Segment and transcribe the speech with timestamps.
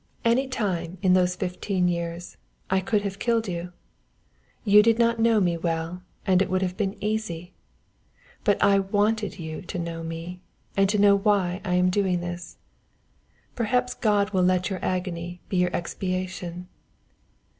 [0.25, 2.35] "Any time in those fifteen years
[2.71, 3.71] I could have killed you,
[4.65, 7.53] you did not know me well and it would have been easy.
[8.43, 10.41] But I wanted you to know me
[10.75, 12.57] and to know why I am doing this.
[13.53, 16.67] Perhaps God will let your agony be your expiation."